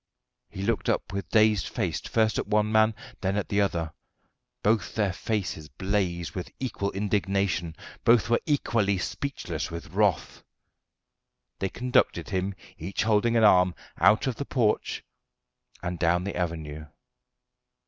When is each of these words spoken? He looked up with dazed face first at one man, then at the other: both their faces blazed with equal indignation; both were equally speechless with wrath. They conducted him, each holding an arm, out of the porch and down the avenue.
He 0.49 0.63
looked 0.63 0.89
up 0.89 1.13
with 1.13 1.29
dazed 1.29 1.67
face 1.67 2.01
first 2.01 2.39
at 2.39 2.47
one 2.47 2.71
man, 2.71 2.95
then 3.21 3.37
at 3.37 3.49
the 3.49 3.61
other: 3.61 3.93
both 4.63 4.95
their 4.95 5.13
faces 5.13 5.69
blazed 5.69 6.31
with 6.31 6.49
equal 6.59 6.89
indignation; 6.93 7.75
both 8.03 8.27
were 8.27 8.41
equally 8.47 8.97
speechless 8.97 9.69
with 9.69 9.91
wrath. 9.93 10.41
They 11.59 11.69
conducted 11.69 12.29
him, 12.29 12.55
each 12.79 13.03
holding 13.03 13.37
an 13.37 13.43
arm, 13.43 13.75
out 13.99 14.25
of 14.25 14.37
the 14.37 14.45
porch 14.45 15.03
and 15.83 15.99
down 15.99 16.23
the 16.23 16.35
avenue. 16.35 16.87